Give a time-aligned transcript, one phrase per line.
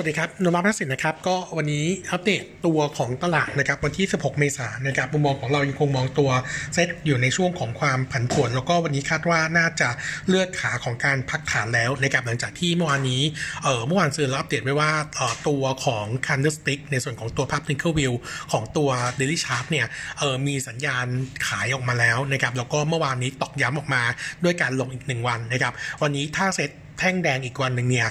[0.00, 6.30] สวัสดีครับนนท์พัสินนะครับ ก็วันนี้อัปเดตตัวของตลาดนะครับวันที่ 16 เมษายนนะครับมุมมองของเรายังคงมองตัว
[6.74, 9.88] เซตอยู่ในช่วงของความผันผวน แล้วก็วันนี้คาดว่าน่าจะ
[10.28, 13.22] เลือกขาของการพักฐานแล้วนะครับหลังจากที่เมื่อวานนี้
[13.64, 18.12] เออเมื่อวานซื้อเราอัปเดตไว้ว่าเออตัวของ candlestick ในส่วนของตัวภาพ Twinkle View
[18.52, 19.86] ของตัว Daily Chart เนี่ย
[20.18, 21.06] เออมีสัญญาณ
[21.46, 24.02] ขายออกมาแล้วนะครับแล้วก็เมื่อวานนี้ตอกย้ำออกมา
[24.44, 25.72] ด้วยการลงอีกหนึ่งวันนะครับ
[26.02, 28.08] วันนี้ถ้าเซต แท่งแดงอีกวันหนึ่งเนี่ย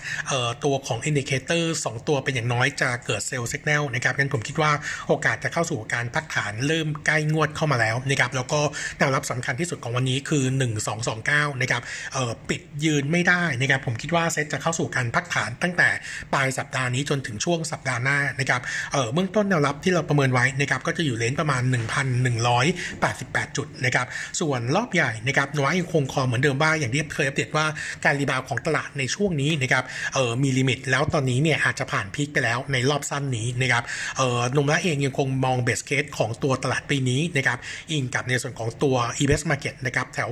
[0.63, 4.71] ตัวของ indicator 2ตัวเป็นอย่างน้อยจะเกิด sell สัญญาณนะครับงั้นผมคิดว่า
[5.07, 8.59] โอกาสจะเข้าสู่การพักฐานเริ่มใกล้งวดเข้ามาแล้วนะครับแล้วก็
[8.97, 10.43] แนวรับสำคัญที่สุดของวันนี้คือ
[11.03, 11.81] 1229นะครับ
[12.49, 15.89] ปิดยืนไม่ได้นะครับผมคิดว่าเซ็ตจะเข้าสู่การพักฐานตั้งแต่
[16.33, 18.61] ปลายสัปดาห์นี้จนถึงช่วงสัปดาห์หน้านะครับ
[19.13, 21.61] เบื้องต้นแนวรับที่เราประเมินไว้นะครับก็จะอยู่เลนประมาณ
[22.39, 24.07] 1,188 จุดนะครับ
[24.39, 27.65] ส่วนรอบใหญ่นะครับน้อยคง call เหมือนเดิมว่าอย่างที่เคยอัปเดตว่า
[28.05, 33.83] การ rebound ของตลาดในช่วงนี้นะครับเออมี limit แล้วตอนนี้เนี่ยอาจจะผ่าน peak ไปแล้วในรอบสั้นนี้นะครับ
[34.17, 37.57] เออโนมูระเองยังคงมอง base case ของตัวตลาดปีนี้นะครับ
[37.91, 40.29] อิงกับในส่วนของตัว EPS Market นะครับแถว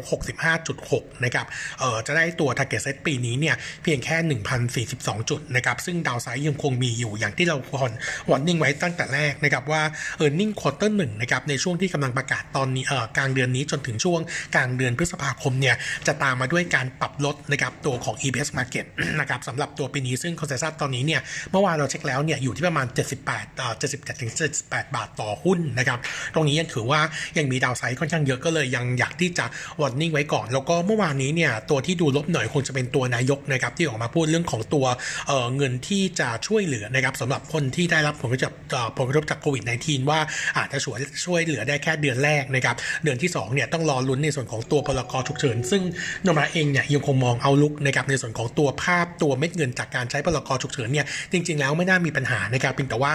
[0.61, 1.45] 65.6 นะครับ
[1.79, 7.91] เออจะได้ตัว Target SET ปีนี้เนี่ยเพียงแค่ 1,042 จุดนะครับซึ่ง downside ยังคงมีอยู่อย่างที่เราควร
[8.29, 9.81] warning ไว้ตั้งแต่แรกนะครับว่า
[10.17, 14.19] earning quarter หนึ่งนะครับในช่วงที่กำลังประกาศตอนนี้เออกลางเดือนนี้จนถึงช่วง
[14.55, 15.75] กลางเดือนพฤษภาคมเนี่ย
[16.07, 18.85] จะตามมาด้วยการปรับลดนะครับตัวของ E EPS Market
[19.19, 24.31] นะครับสำหรับตัวปีนี้ซึ่ง consensus ตอนนี้เนี่ยเมื่อวานเราเช็คแล้วเนี่ยอยู่ที่ประมาณ 78เอ่อ77ถึง
[24.63, 25.99] 78 บาทต่อหุ้นนะครับ
[26.33, 26.99] ตรงนี้ยังถือว่า
[27.37, 29.45] ยังมี downside ค่อนข้างเยอะก็เลยยังอยากที่จะ
[29.79, 34.85] warning ไว้ก่อน แล้วก็เมื่อวานนี้เนี่ยตัวที่ดูลบหน่อยคงจะเป็นตัวนายกนะครับที่ออกมาพูดเรื่องของตัว
[35.27, 38.53] เอ่อเงินที่จะช่วยเหลือนะครับสำหรับคนที่ได้รับผลกระทบ
[38.97, 40.19] ผลกระทบจากโควิด -19 ว่า
[40.57, 45.81] อาจจะช่วยช่วยเหลือได้แค่เดือนแรกนะครับเดือนที่2เนี่ยต้องรอลุ้นในส่วนของตัวพลกรฉุกเฉินซึ่ง
[46.25, 53.11] นมาเองเนี่ยยังคงมองเอาลุกนะครับในส่วน่วนของตัวภาพตัวเม็ดเงินจากการใช้พลกรฉุกเฉินเนี่ยจริง ๆ แล้วไม่น่ามีปัญหานะครับเพียงแต่ว่า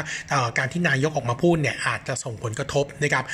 [0.59, 3.25] การที่นายกออกมาพูดเนี่ยอาจจะส่งผลกระทบนะครับ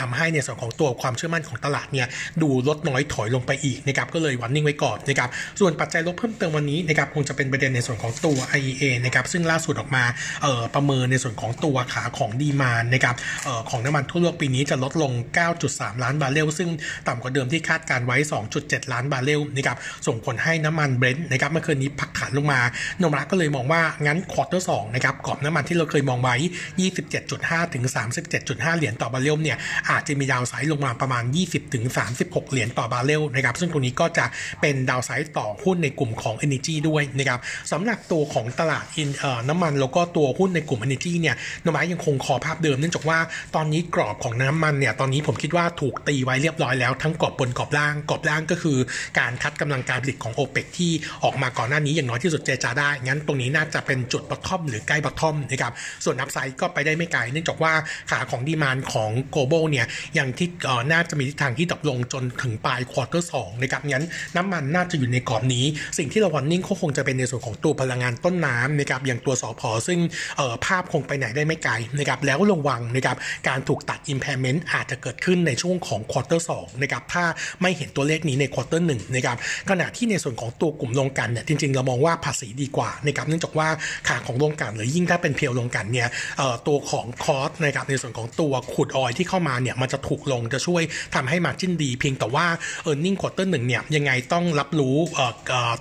[0.00, 2.06] ทำให้ในส่วนของตัวความเชื่อมั่นของตลาดเนี่ย
[2.42, 5.28] ดูลดน้อยถอยลงไปอีกนะครับก็เลยวันนิ่งไว้ก่อนนะครับ
[5.60, 10.04] ส่วนปัจจัยลบเพิ่มเติมวันนี้นะครับคงจะเป็นประเด็นในส่วนของตัว IEA นะครับซึ่งล่าสุดออกมา
[10.74, 13.16] ประเมินในส่วนของตัวขาของ demand นะครับ
[13.70, 15.12] ของน้ำมันทั่วโลกปีนี้จะลดลง
[15.58, 16.68] 9.3 ล้านบาร์เรลซึ่ง
[17.08, 18.16] ต่ำกว่าเดิมที่คาดการณ์ไว้
[18.54, 22.60] 2.7 ล้านบาร์เรลนะครับส่งผลให้น้ำมัน Brent นะครับเมื่อคืนนี้พักฐานลงมา
[22.98, 26.36] โนมูระก็เลยมองว่างั้น quarter สองนะครับกรอบน้ำมันที่เราเคยมองไว้
[27.04, 27.84] 27.5 ถึง
[28.30, 29.58] 37.5 เหรียญต่อบาร์เรลเนี่ย
[29.90, 31.84] อาจจะมี downside ลงมาประมาณ 20 ถึง
[32.18, 34.24] 36 เหรียญต่อบาร์เรลนะครับซึ่งตรงนี้ก็จะ
[34.60, 37.40] เป็น downside ต่อหุ้นในกลุ่มของ Energy ด้วยนะครับ
[37.72, 38.84] สำหรับตัวของตลาด
[39.48, 43.18] น้ำมันแล้วก็ตัวหุ้นในกลุ่ม Energy เนี่ยโนมูระยังคง call ภาพเดิมเนื่องจากว่า
[43.54, 48.78] ตอนนี้กรอบของน้ำมันเนี่ยตอนนี้ผมคิดว่าถูกตีไว้เรียบร้อยแล้วทั้งกรอบบนกรอบล่างกรอบล่างก็คือ
[49.18, 50.92] การ cut กำลังการผลิตของ o p e ปที่
[51.24, 55.72] ออกมาก่อนหน้านี้อย่างน้อยที่สุดเจรจาได้ งั้นตรงนี้น่าจะเป็นจุด bottom หรือใกล้ bottom นะครับ
[56.04, 57.72] ส่วน upside ก็ไปได้ไม่ไกล เนื่องจากว่า
[58.10, 59.86] ขาของ demand ของ global เนี่ย
[60.18, 60.48] ยังที่
[60.92, 64.04] น่าจะมีทิศทางที่ drop ลงจนถึงปลาย quarter สองนะครับ งั้น
[64.36, 65.64] น้ำมันน่าจะอยู่ในกรอบนี้
[65.98, 69.98] สิ่งที่เรา warning ก็คงจะเป็นในส่วนของตัวพลังงานต้นน้ำนะครับ อย่างตัวสอพอซึ่ง
[70.64, 73.16] ภาพคงไปไหนได้ไม่ไกลนะครับ แล้วระวังนะครับ
[73.48, 77.24] การถูกตัด impairment อาจจะเกิดขึ้นในช่วงของ quarter สองนะครับ ถ้า
[77.62, 79.36] ไม่เห็นตัวเลขนี้ใน quarter หนึ่งนะครับ
[79.70, 83.68] ขณะที่ในส่วนของตัวกลุ่มโรงกลั่นเนี่ยจริงๆเรามองว่าภาพดีกว่านะครับเนื่องจากว่า
[84.08, 86.08] ขาของโรงกันหรือยิ่งถ้าเป็นเพียวโรงกันเนี่ย
[86.66, 90.82] ตัวของคอสนะครับในส่วนของตัวขุดออยที่เข้ามาเนี่ยมันจะถูกลงจะช่วย
[91.14, 92.46] ทำให้มาจิ้นดีเพียงแต่ว่า
[92.90, 94.96] e a r n i n g quarter หนึ่งเนี่ยยังไงต้องรับรู้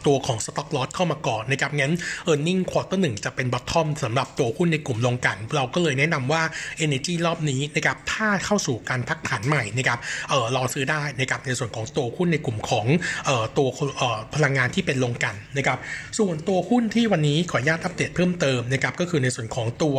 [0.07, 1.94] ตัวของสต็อกลอสเข้ามาก่อนนะครับงั้น
[2.31, 6.41] e a r n i n g quarter หนึ่งจะเป็นบอททอมสำหรับตัวหุ้นในกลุ่มโรงกัน เราก็เลยแนะนำว่า
[6.85, 12.85] Energy รอบนี้นะครับถ้าเข้าสู่การพักฐานใหม่นะครับเออรอซื้อได้นะครับในส่วนของตัวหุ้นในกลุ่มของ
[13.28, 13.68] ออตัว
[14.01, 15.78] ออพลังงานที่เป็นลงกันนะครับ
[16.18, 19.97] ส่วนตัวหุ้นที่วันนี้ขออนุญาตอัปเดตเพิ่มเติมนะครับก็คือในส่วนของตัว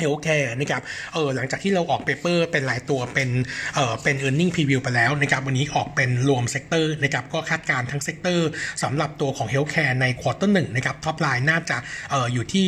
[0.00, 0.82] healthcare นะครับ
[1.14, 3.28] เออหลังจากที่เราออก paper เป็นรายตัวเป็น
[3.74, 8.48] เออเป็น e a r n i n g preview ไปแล้วนะครับวันนี้ออกเป็นรวม sector นะครับก็คาดการณ์ทั้ง sector
[8.82, 11.76] สำหรับตัวของ healthcare ใน quarter หนึ่งนะครับ top line น่าจะ
[12.10, 12.64] เอออยู่ที่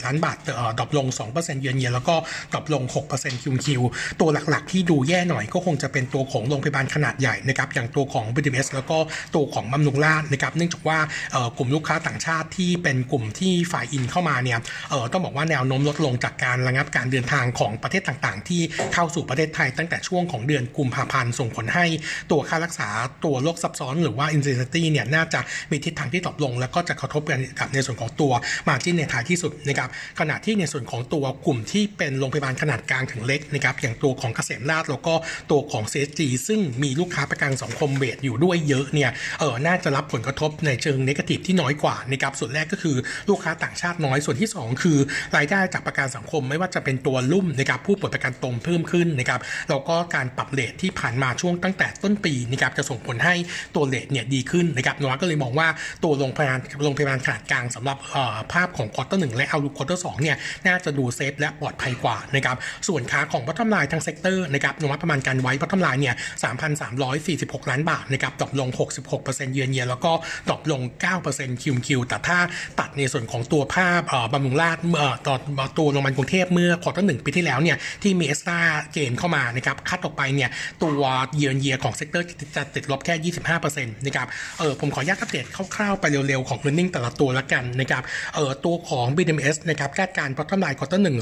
[0.00, 2.14] 28,981 ล้านบาทเออ drop ลง 2% year on year แล้วก็
[2.52, 2.82] drop ลง
[3.12, 3.82] 6% Q on Q
[4.20, 8.98] ตัวหลักๆ ที่ดูแย่หน่อยก็คงจะเป็นตัวของโรงพยาบาลขนาดใหญ่นะครับอย่างตัวของ BDMS แล้วก็
[9.34, 10.98] ตัวของบำรุงราษนะครับเนื่องจากว่า
[11.32, 14.58] เออกลุ่มลูกค้าต่างชาติที่เป็นกลุ่มที่ฝ่ายอินเข้ามาเนี่ย
[14.90, 18.62] เออต้องบอกว่าแนวโน้มลดลงจากการระงับการเดินทางของประเทศต่างๆ ที่
[18.94, 21.86] เข้าสู่ประเทศไทยตั้งแต่ช่วงของเดือนกุมภาพันธ์ส่งผลให้
[22.30, 22.88] ตัวค่ารักษา
[23.24, 25.40] ตัวโรคซับซ้อนหรือว่า intensity เนี่ยน่าจะ
[25.70, 28.32] มีทิศทางที่ตกลง แล้วก็จะกระทบกันกับในส่วนของตัว
[28.68, 29.88] มาจิ้นในท้ายที่สุดนะครับ
[30.20, 35.14] ขณะที่ในส่วนของตัวกลุ่มที่เป็นโรงพยาบาลขนาดกลางถึงเล็กนะครับอย่างตัวของเกษมราชแล้วก็
[35.50, 42.96] ตัวของ CSG ซึ่งมีลูกค้าประกันสังคมเบสอยู่ด้วยเยอะเนี่ยเออน่าจะรับผลกระทบในเชิงนกาทีฟที่น้อยกว่านะครับส่วนแรกก็คือ
[43.28, 44.98] ลูกค้าต่างชาติน้อยส่วนที่ 2 คือ
[45.36, 53.34] รายได้จากประกันสังคม ไม่ว่าจะเป็นตัวลุ่มนะครับผู้ป่วยประกันตรงเพิ่มขึ้นนะครับแล้วก็การปรับเลทที่ผ่านมาช่วงตั้งแต่ต้นปีนะครับจะส่งผลให้
[53.74, 55.68] ตัวเลทเนี่ยดีขึ้นนะครับนวัก็เลยมองว่า
[56.04, 57.98] ตัวโรงพยาบาลโรงพยาบาลขนาดกลางสำหรับ
[58.52, 60.36] ภาพของ quarter หนึ่งและ outlook quarter สองเนี่ย
[60.66, 62.56] น่าจะดู safe และปลอดภัยกว่านะครับ
[62.88, 66.14] ส่วนขาของ bottom line ทั้ง sector นะครับเราประมาณการไว้ bottom line เนี่ย
[66.92, 68.68] 3,346 ล้านบาทนะครับตกลง
[69.12, 70.12] 66%เยือนเยียแล้วก็
[70.50, 70.80] ตกลง
[71.22, 72.38] 9%คิวคิวแต่ถ้า
[72.80, 75.36] ตัดในส่วนของตัวภาพบำรุงราษฎร์เมื่อต่อ
[75.78, 80.50] ตัวโรงพยาบาลกรุงเทพเมื่อ quarter หนึ่งปีที่แล้วเนี่ยที่มี extra gain เข้ามานะครับคัดออกไปเนี่ย
[80.82, 81.02] ตัว
[81.36, 82.26] year on year ของ sector
[82.56, 84.26] จะติดลบแค่ 25%นะครับ
[84.58, 88.02] เออผมขออนุญาตอัปเดตคร่าวๆไปเร็วๆของ e a r n i n g แต่ละตัวละกันนะครับ
[88.34, 91.16] เออตัวของ BMS นะครับคาดการณ์ bottom line quarter หนึ่ง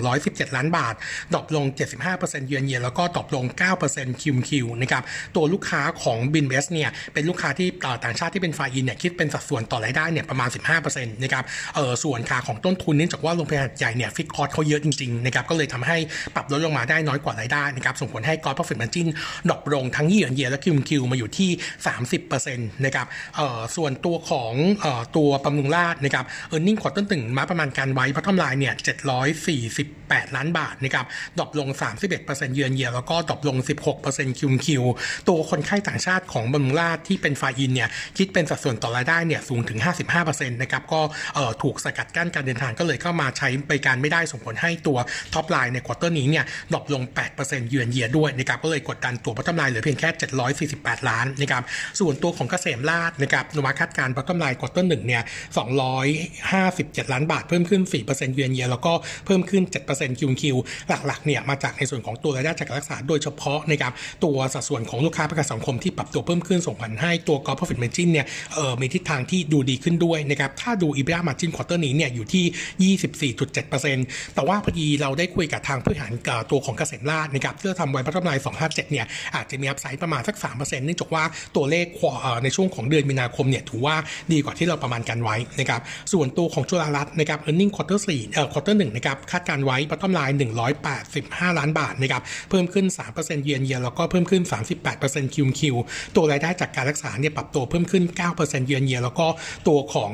[0.00, 0.94] 2,117 ล้านบาท
[1.34, 1.64] drop ลง
[2.08, 3.44] 75% year on year แล้วก็ drop ลง
[3.84, 5.02] 9% Q on Q นะครับ
[5.36, 7.68] ตัวลูกค้าของ BMS เนี่ยเป็นลูกค้าที่
[8.04, 10.48] ต่างชาติที่เป็น fly-in เนี่ยคิดเป็นสัดส่วนต่อรายได้เนี่ยประมาณ
[10.80, 11.44] 15%นะครับ
[11.74, 15.96] เออส่วนขาของต้นทุนเนื่องจากว่าโรงพยาใหญ่เนี่ยฟิกคอร์สเขาเยอะจริงๆนะครับก็เลยทำให้
[16.34, 19.06] ปรับลดลงมาได้น้อยกว่ารายได้นะครับส่งผลให้กอร์ profit margin
[19.48, 21.50] ดรอปลงทั้งเยียร์เยียและคิวคิวมาอยู่ที่
[22.16, 23.06] 30%นะครับ
[23.36, 28.74] เออส่วนตัวของเออตัวบำรุงราษฎร์นะครับ earning quarter หนึ่งเราประมาณการไว้ bottom line เนี่ย
[29.54, 31.06] 748 ล้านบาทนะครับ
[31.38, 31.68] drop ลง
[32.16, 33.56] 31% year on year แล้วก็ drop ลง
[33.98, 34.82] 16% Q on Q
[35.28, 37.88] ตัวคนไข้ต่างชาติของบำรุงราษฎร์ที่เป็น fly-in เนี่ย
[38.18, 39.78] คิดเป็นสัดส่วนต่อรายได้เนี่ยสูงถึง
[40.14, 41.00] 55%นะครับก็
[41.62, 44.98] ถูกสกัดกั้นการเดินทางก็เลยเข้ามาใช้บริการไม่ได้ส่งผลให้ตัว
[45.34, 47.02] top line ใน quarter นี้เนี่ย drop ลง
[47.36, 50.08] 8% year on year ด้วยนะครับก็เลยกดดันตัว bottom line เหลือเพียงแค่
[50.58, 51.62] 748 ล้านนะครับ
[52.00, 55.22] ส่วนตัวของเกษมราษฎร์นะครับเราคาดการณ์ bottom line quarter หนึ่งเนี่ย
[56.36, 58.92] 257 ล้านบาทเพิ่มขึ้น 4%เยือนเยียแล้วก็
[59.26, 60.56] เพิ่มขึ้น 7%คิวคิว
[60.88, 63.92] หลักๆเนี่ยมาจากในส่วนของตัวรายได้จากการรักษาโดยเฉพาะนะครับ
[64.24, 72.44] ตัวสัดส่วนของลูกค้าประกันสังคมที่ปรับตัวเพิ่มขึ้นส่งผลให้ตัวกอล์ฟ profit margin เนี่ยเออมีทิศทางที่ดูดีขึ้นด้วยนะครับถ้าดู EBITDA margin quarter นี้เนี่ยอยู่ที่
[73.38, 76.12] 4.7%แต่ว่าพอดีเราได้คุยกับทางผู้บริหาร
[76.50, 81.24] ตัวของเกษมราษฎร์นะครับเพื่อทำไว้ bottom line 257 เนี่ยอาจจะมี upside ประมาณสัก 3%เนื่องจากว่า
[81.56, 81.86] ตัวเลข
[82.42, 83.96] ในช่วงของเดือนมีนาคมเนี่ยถือว่า
[84.32, 85.80] ดีกว่าที่เราประมาณกันไว้นะครับ
[86.12, 90.38] ส่วนตัวของจุฬารัตน์นะครับ earning quarter 4เอ่อ quarter 1นะครับคาดการณ์ไว้ bottom line
[90.96, 92.86] 185 ล้านบาทนะครับเพิ่มขึ้น
[93.16, 94.42] 3%เยือนเยียแล้วก็เพิ่มขึ้น
[94.88, 95.76] 38%คิวคิว
[96.16, 98.04] ตัวรายได้จากการรักษาเนี่ยปรับตัวเพิ่มขึ้น
[98.36, 99.26] 9%เยือนเยียแล้วก็
[99.68, 100.12] ตัวของ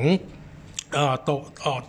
[0.95, 1.81] เอ่อตัวเอ่อ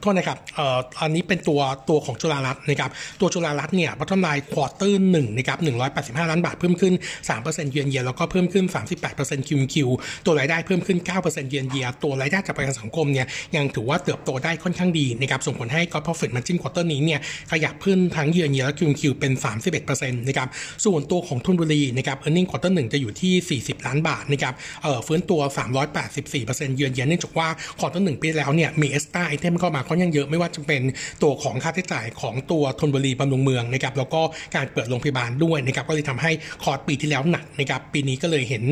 [0.00, 6.94] โทษนะครับเอ่ออันนี้เป็นตัวตัวของจุฬารัตน์นะครับ ตัวจุฬารัตน์เนี่ย bottom line quarter หนึ่งนะครับหนึ่งร้อยแปดสิบห้าล้านบาทเพิ่มขึ้น
[7.28, 9.88] สามเปอร์เซ็นต์เยือนเยียแล้วก็เพิ่มขึ้นสามสิบแปดเปอร์เซ็นต์คิวคิว
[10.24, 13.26] ตัวรายได้เพิ่มขึ้นเก้าเปอร์เซ็นต์เยือนเยียตัวรายได้จากประกันสังคมเนี่ย
[13.56, 17.20] ยังถือว่าเติบโตได้ค่อนข้างดีนะครับส่งผลให้ก็ profit margin ควอเตอร์นี้เนี่ย
[17.52, 20.48] ขยับขึ้นทั้งเยือนเยียและคิวคิวเป็นสามสิบเอ็ดเปอร์เซ็นต์นะครับ
[20.84, 30.82] ส่วนตัวของธนบุรีนะครับ earning quarter หนึ่งจะอยู่ที่สี่สิบล้านบาทนะครับเอ่อฟื้นตัวสามร้อยแปดสิบสี่เปอร์เซ็นต์เยือนเยียเนื่องจากว่า quarter หนึ่งปีแล้วเนี่ยมี extra item เข้ามาค่อนข้างเยอะไม่ว่าจะเป็น
[31.22, 34.20] ตัวของค่าใช้จ่ายของตัวธนบุรีบำรุงเมืองนะครับแล้วก็
[34.56, 36.30] การเปิดโรงพยาบาลด้วยนะครับก็เลยทำให้
[36.64, 38.62] คอร์สปีที่แล้วหนักนะครับปีนี้ก็เลยเห็น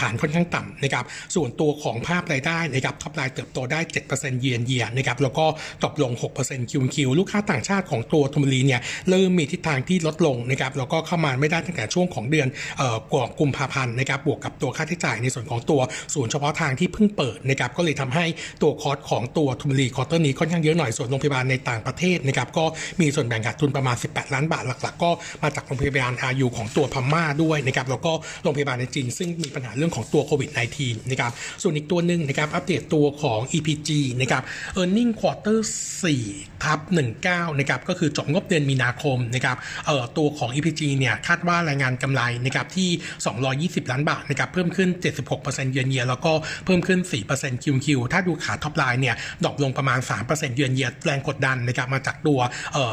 [0.00, 1.04] ฐานค่อนข้างต่ำนะครับ
[1.34, 3.80] ส่วนตัวของภาพรายได้นะครับ top line เติบโตได้
[4.10, 5.46] 7%เยียนเยียนะครับแล้วก็
[5.84, 8.80] ตกลง 6%คิวคิวลูกค้าต่างชาติของตัวธนบุรีเนี่ย
[9.10, 12.48] เริ่มมีทิศทางที่ลดลงนะครับแล้วก็เข้ามาไม่ได้ตั้งแต่ช่วงของเดือน
[13.12, 15.80] กว่ากุมภาพันธ์นะครับบวกกับตัวค่าใช้จ่ายในส่วนของตัว
[16.14, 18.24] ศูนย์เฉพาะทางที่เพิ่งเปิดนะครับก็เลยทำให้
[18.62, 22.64] ตัว cost ของตัวธนบุรี quarter นี้ค่อนข้างเยอะหน่อยส่วนโรงพยาบาลในต่างประเทศนะครับก็
[23.00, 25.10] มีส่วนแบ่งขาดทุนประมาณ 18 ล้านบาทหลักๆ ก็
[25.42, 28.12] มาจากโรงพยาบาลอายุของตัวพม่าด้วยนะครับแล้วก็
[28.42, 30.50] โรงพยาบาลในจีนซึ่งมีปัญหาเรื่องของตัวโควิด
[30.80, 34.42] -19 นะครับส่วนอีกตัวหนึ่งนะครับอัปเดตตัวของ EPG นะครับ
[34.80, 35.58] earning quarter
[36.12, 36.80] 4ทับ
[37.20, 42.90] 19นะครับก็คือจบงบเดือนมีนาคมนะครับเอ่อตัวของ EPG เนี่ยคาดว่ารายงานกำไรนะครับที่
[43.82, 44.88] 220 ล้านบาทนะครับเพิ่มขึ้น
[45.30, 46.32] 76%เยือนเยียแล้วก็
[46.64, 47.00] เพิ่มขึ้น
[47.32, 49.98] 4% QQ ถ้าดูขา top line เนี่ย drop ลงประมาณ
[50.28, 52.38] 3%เยือนเยียแรงกดดันนะครับมาจากตัว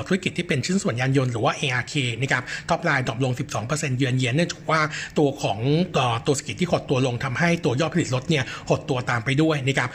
[0.08, 3.34] ธุรกิจที่เป็นชิ้นส่วนยานยนต์หรือว่า ARK นะครับ top line drop ลง
[3.66, 4.82] 12%เยือนเยียเนื่องจากว่า
[5.18, 5.60] ตัวของ
[6.26, 9.90] ตัวเศรษฐกิจที่หดตัวลงทำให้ตัวยอดผลิตรถเนี่ยหดตัวตามไปด้วยนะครับ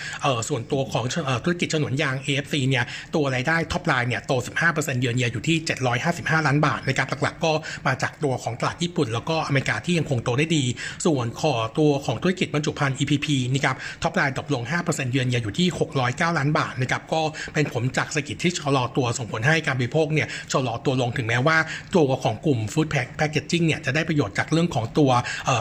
[0.49, 1.05] ส่วนตัวของ
[1.45, 4.33] ธุรกิจฉนวนยาง AFC เนี่ยตัวรายได้ top line เนี่ยโต
[4.67, 5.57] 15%เยือนเยียอยู่ที่
[6.03, 7.53] 755 ล้านบาทนะครับหลักๆ ก็
[7.87, 10.65] มาจากตัวของตลาดญี่ปุ่น แล้วก็อเมริกาที่ยังคงโตได้ดี
[11.07, 15.69] ส่วนของตัวของธุรกิจบรรจุภัณฑ์ EPP นะครับ top line drop ลง 5% year on year อยู่ที่
[16.03, 17.21] 609 ล้านบาทนะครับก็
[17.55, 21.57] เป็นผลจากเศรษฐกิจที่ชะลอตัวส่งผลให้การบริโภคเนี่ยชะลอตัวลงถึงแม้ว่า
[21.95, 25.11] ตัวของกลุ่มฟู้ดแพ็คเกจจิ้งเนี่ยจะได้ประโยชน์จากเรื่องของตัว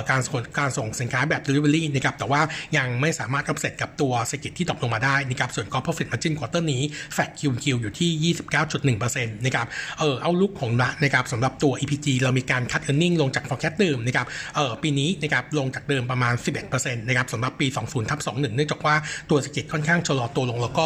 [0.10, 2.41] การส่งการส่งสินค้าแบบ Delivery นะครับแต่ว่า
[2.77, 6.81] ยังไม่สามารถกำเสร็จกับตัวเศรษฐกิจที่ตกลงมาได้นะครับส่วนก็ profit margin quarter นี้
[7.15, 9.67] fat QQ อยู่ที่ 29.1%นะครับ
[10.00, 16.34] เออเอาลุกของละนะครับสำหรับตัว EPG เรามีการคัด earning ลงจาก forecast เดิมนะครับเออปีนี้นะครับลงจากเดิมประมาณ
[16.65, 18.96] 11%นะครับสำหรับปี 20ทับ21เนื่องจากว่า
[19.29, 20.86] ตัวเศรษฐกิจค่อนข้างชะลอตัวลงแล้วก็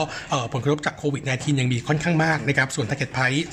[0.54, 3.44] ผลกระทบจากโควิด -19 ยังมีค่อนข้างมากนะครับ ส่วน target price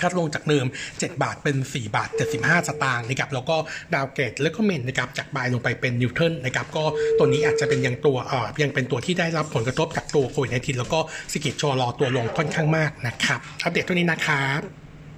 [0.00, 2.08] คัดลงจากเดิม 7 บาทเป็น 4 บาท
[2.38, 3.56] 75 สตางค์นะครับ แล้วก็
[3.94, 6.84] downgrade recommend นะครับ จาก buy ลงไปเป็น neutral นะครับ ก็
[7.18, 10.98] ตัวนี้อาจจะเป็นยังตัวเอ่อยังเป็นตัวที่ได้รับผลกระทบจากตัวโควิด -19 แล้วก็
[11.32, 14.79] เศรษฐกิจชะลอตัวลงค่อนข้างมากนะครับ อัปเดตตัวนี้นะครับ